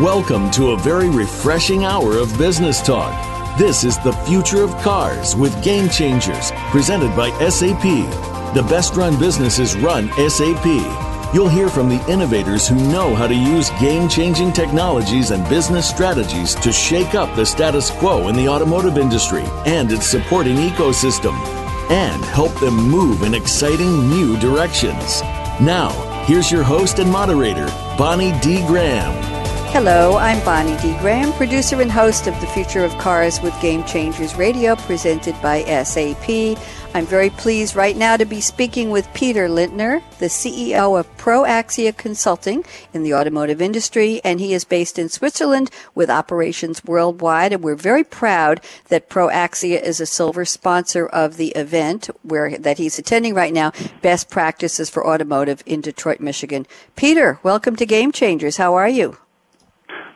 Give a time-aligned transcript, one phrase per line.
[0.00, 3.14] Welcome to a very refreshing hour of business talk.
[3.56, 7.84] This is the future of cars with Game Changers, presented by SAP.
[8.54, 10.66] The best run businesses run SAP.
[11.32, 15.88] You'll hear from the innovators who know how to use game changing technologies and business
[15.88, 21.34] strategies to shake up the status quo in the automotive industry and its supporting ecosystem,
[21.88, 25.22] and help them move in exciting new directions.
[25.60, 25.90] Now,
[26.24, 27.66] here's your host and moderator,
[27.96, 28.66] Bonnie D.
[28.66, 29.33] Graham.
[29.74, 30.96] Hello, I'm Bonnie D.
[31.00, 35.64] Graham, producer and host of The Future of Cars with Game Changers Radio, presented by
[35.64, 36.56] SAP.
[36.94, 41.96] I'm very pleased right now to be speaking with Peter Lindtner, the CEO of ProAxia
[41.96, 47.52] Consulting in the automotive industry, and he is based in Switzerland with operations worldwide.
[47.52, 48.60] And we're very proud
[48.90, 53.72] that ProAxia is a silver sponsor of the event where that he's attending right now,
[54.02, 56.64] Best Practices for Automotive in Detroit, Michigan.
[56.94, 58.58] Peter, welcome to Game Changers.
[58.58, 59.16] How are you?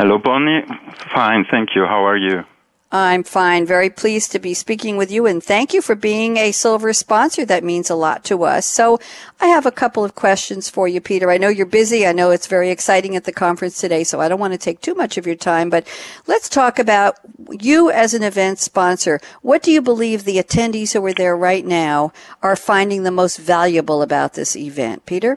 [0.00, 0.64] Hello, Bonnie.
[1.12, 1.84] Fine, thank you.
[1.84, 2.44] How are you?
[2.90, 3.66] I'm fine.
[3.66, 7.44] Very pleased to be speaking with you and thank you for being a silver sponsor.
[7.44, 8.64] That means a lot to us.
[8.64, 8.98] So
[9.42, 11.30] I have a couple of questions for you, Peter.
[11.30, 12.06] I know you're busy.
[12.06, 14.80] I know it's very exciting at the conference today, so I don't want to take
[14.80, 15.86] too much of your time, but
[16.26, 17.16] let's talk about
[17.50, 19.20] you as an event sponsor.
[19.42, 22.10] What do you believe the attendees who are there right now
[22.42, 25.04] are finding the most valuable about this event?
[25.04, 25.36] Peter?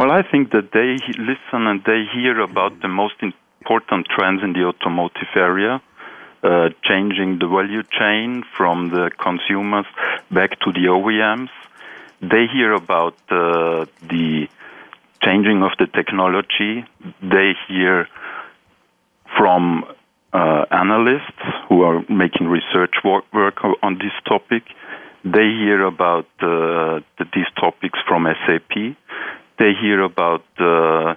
[0.00, 4.54] Well, I think that they listen and they hear about the most important trends in
[4.54, 5.82] the automotive area,
[6.42, 9.84] uh, changing the value chain from the consumers
[10.30, 11.50] back to the OEMs.
[12.22, 14.48] They hear about uh, the
[15.22, 16.82] changing of the technology.
[17.20, 18.08] They hear
[19.36, 19.84] from
[20.32, 24.62] uh, analysts who are making research work, work on this topic.
[25.24, 28.96] They hear about uh, the, these topics from SAP
[29.60, 31.14] they hear about uh,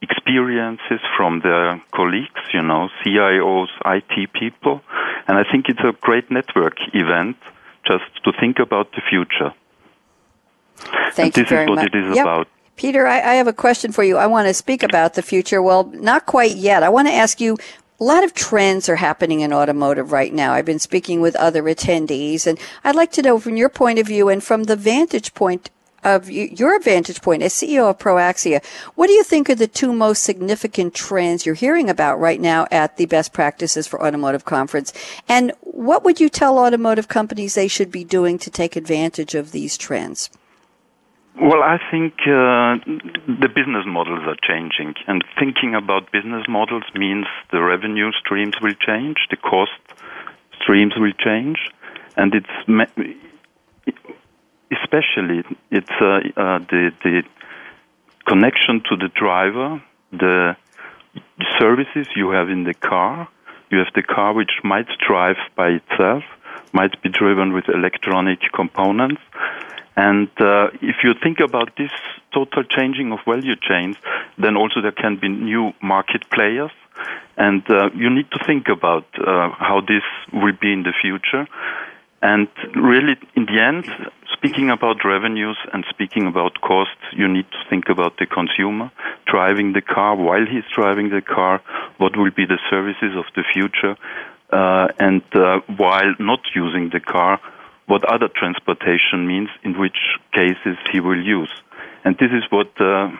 [0.00, 4.80] experiences from their colleagues, you know, CIOs, IT people,
[5.26, 7.36] and I think it's a great network event
[7.84, 9.52] just to think about the future.
[11.12, 11.86] Thank and this is what much.
[11.88, 12.24] it is yep.
[12.24, 12.48] about.
[12.76, 14.16] Peter, I, I have a question for you.
[14.16, 15.60] I want to speak about the future.
[15.60, 16.82] Well, not quite yet.
[16.82, 17.58] I want to ask you
[18.00, 20.54] a lot of trends are happening in automotive right now.
[20.54, 24.06] I've been speaking with other attendees, and I'd like to know from your point of
[24.06, 25.68] view and from the vantage point
[26.04, 29.92] of your vantage point as CEO of Proaxia, what do you think are the two
[29.92, 34.92] most significant trends you're hearing about right now at the Best Practices for Automotive Conference?
[35.28, 39.52] And what would you tell automotive companies they should be doing to take advantage of
[39.52, 40.30] these trends?
[41.40, 42.76] Well, I think uh,
[43.26, 48.74] the business models are changing, and thinking about business models means the revenue streams will
[48.74, 49.70] change, the cost
[50.60, 51.58] streams will change,
[52.16, 52.46] and it's
[54.70, 57.22] especially it's uh, uh, the the
[58.26, 59.82] connection to the driver,
[60.12, 60.56] the
[61.58, 63.28] services you have in the car.
[63.70, 66.24] You have the car which might drive by itself,
[66.72, 69.22] might be driven with electronic components.
[69.96, 71.90] And uh, if you think about this
[72.32, 73.96] total changing of value chains,
[74.38, 76.70] then also there can be new market players.
[77.36, 80.02] And uh, you need to think about uh, how this
[80.32, 81.46] will be in the future.
[82.22, 83.86] And really, in the end,
[84.32, 88.90] speaking about revenues and speaking about costs, you need to think about the consumer
[89.26, 91.62] driving the car while he's driving the car.
[91.96, 93.96] What will be the services of the future?
[94.52, 97.40] Uh, and uh, while not using the car,
[97.86, 99.98] what other transportation means, in which
[100.32, 101.52] cases he will use.
[102.04, 103.10] And this is what uh,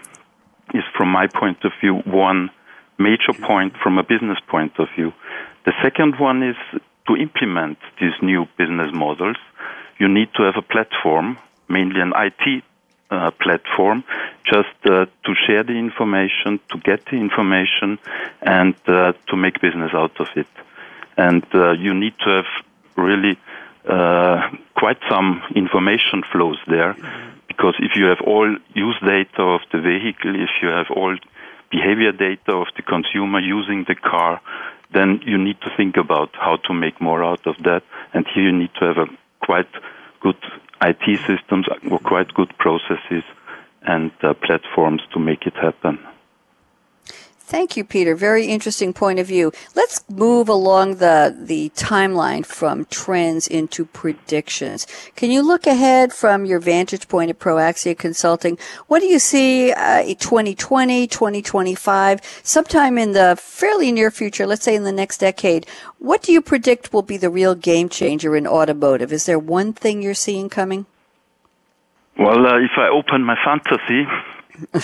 [0.75, 2.51] is, from my point of view, one
[2.99, 5.13] major point from a business point of view.
[5.65, 6.57] The second one is
[7.11, 9.37] to implement these new business models
[10.01, 11.37] you need to have a platform,
[11.69, 12.65] mainly an IT
[13.11, 14.03] uh, platform,
[14.51, 17.99] just uh, to share the information, to get the information,
[18.41, 20.47] and uh, to make business out of it.
[21.19, 22.47] And uh, you need to have
[22.97, 23.39] really
[23.87, 26.97] uh, quite some information flows there,
[27.47, 31.15] because if you have all use data of the vehicle, if you have all
[31.71, 34.41] behavior data of the consumer using the car,
[34.93, 37.83] then you need to think about how to make more out of that.
[38.13, 39.07] And here you need to have a
[39.45, 39.69] quite
[40.21, 40.37] good
[40.83, 43.25] IT systems or quite good processes
[43.83, 45.99] and uh, platforms to make it happen.
[47.51, 48.15] Thank you, Peter.
[48.15, 49.51] Very interesting point of view.
[49.75, 54.87] Let's move along the, the timeline from trends into predictions.
[55.17, 58.57] Can you look ahead from your vantage point at Proaxia Consulting?
[58.87, 64.77] What do you see uh, 2020, 2025, sometime in the fairly near future, let's say
[64.77, 65.67] in the next decade?
[65.99, 69.13] What do you predict will be the real game changer in automotive?
[69.13, 70.87] Is there one thing you're seeing coming?
[72.17, 74.07] Well, uh, if I open my fantasy,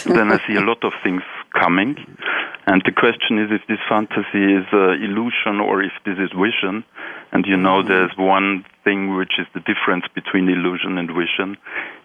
[0.04, 1.22] then I see a lot of things
[1.54, 1.94] coming.
[2.66, 6.84] And the question is if this fantasy is uh, illusion or if this is vision.
[7.30, 11.56] And you know, there's one thing which is the difference between illusion and vision.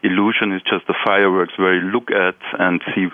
[0.04, 3.08] Illusion is just the fireworks where you look at and see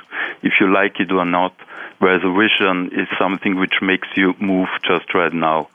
[0.43, 1.53] if you like it or not,
[1.99, 5.69] whereas a vision is something which makes you move just right now.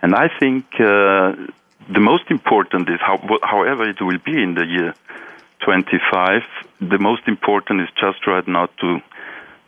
[0.00, 1.36] And I think uh,
[1.92, 4.94] the most important is, how, however it will be in the year
[5.64, 6.42] 25,
[6.80, 9.00] the most important is just right now to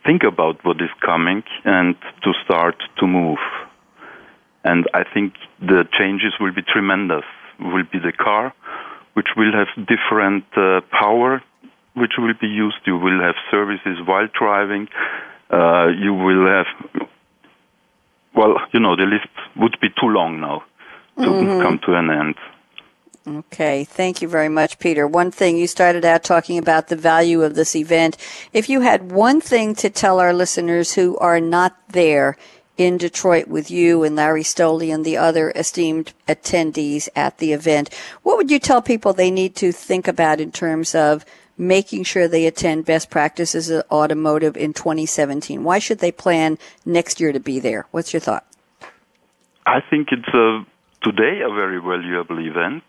[0.05, 3.39] think about what is coming and to start to move.
[4.63, 7.23] And I think the changes will be tremendous.
[7.59, 8.53] Will be the car,
[9.13, 11.41] which will have different uh, power,
[11.93, 12.77] which will be used.
[12.85, 14.87] You will have services while driving.
[15.51, 16.65] Uh, you will have,
[18.35, 20.63] well, you know, the list would be too long now
[21.17, 21.61] to mm-hmm.
[21.61, 22.35] come to an end.
[23.25, 25.07] Okay, thank you very much, Peter.
[25.07, 28.17] One thing you started out talking about the value of this event.
[28.51, 32.35] If you had one thing to tell our listeners who are not there
[32.75, 37.93] in Detroit with you and Larry Stoley and the other esteemed attendees at the event,
[38.23, 41.23] what would you tell people they need to think about in terms of
[41.57, 45.63] making sure they attend best practices of automotive in 2017?
[45.63, 47.85] Why should they plan next year to be there?
[47.91, 48.45] What's your thought?
[49.65, 50.65] I think it's a,
[51.03, 52.83] today a very valuable event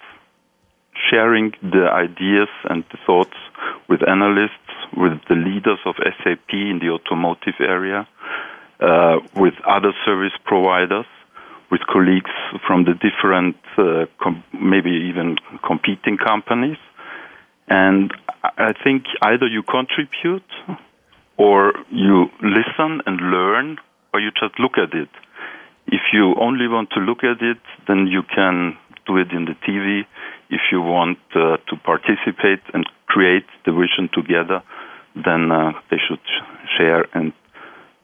[1.11, 3.37] sharing the ideas and the thoughts
[3.89, 4.53] with analysts,
[4.97, 8.07] with the leaders of SAP in the automotive area,
[8.81, 11.07] uh, with other service providers,
[11.71, 12.31] with colleagues
[12.67, 15.37] from the different, uh, com- maybe even
[15.67, 16.79] competing companies.
[17.69, 18.13] And
[18.43, 20.51] I think either you contribute
[21.37, 23.79] or you listen and learn
[24.13, 25.09] or you just look at it.
[25.87, 27.59] If you only want to look at it,
[27.89, 28.77] then you can
[29.07, 30.07] do it in the TV
[30.51, 34.63] if you want uh, to participate and create the vision together,
[35.15, 36.21] then uh, they should
[36.77, 37.33] share and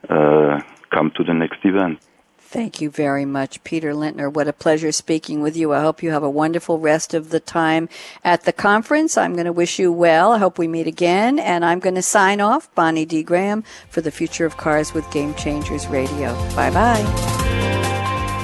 [0.09, 0.61] uh,
[0.91, 1.99] come to the next event.
[2.39, 4.29] Thank you very much, Peter Lindtner.
[4.29, 5.73] What a pleasure speaking with you.
[5.73, 7.89] I hope you have a wonderful rest of the time
[8.25, 9.17] at the conference.
[9.17, 10.33] I'm going to wish you well.
[10.33, 11.39] I hope we meet again.
[11.39, 13.23] And I'm going to sign off, Bonnie D.
[13.23, 16.35] Graham, for the Future of Cars with Game Changers Radio.
[16.57, 17.40] Bye bye.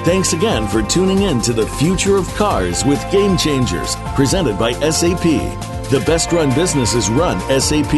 [0.07, 4.71] Thanks again for tuning in to the Future of Cars with Game Changers, presented by
[4.75, 5.25] SAP.
[5.91, 7.91] The best run businesses run SAP.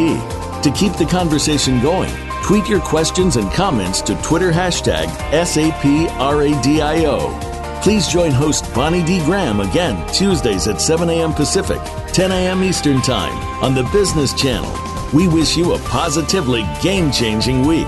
[0.63, 2.11] To keep the conversation going,
[2.43, 6.23] tweet your questions and comments to Twitter hashtag SAPRADIO.
[7.83, 9.23] Please join host Bonnie D.
[9.27, 11.35] Graham again Tuesdays at 7 a.m.
[11.35, 11.83] Pacific,
[12.15, 12.65] 10 a.m.
[12.65, 14.75] Eastern Time on the Business Channel.
[15.13, 17.87] We wish you a positively game changing week.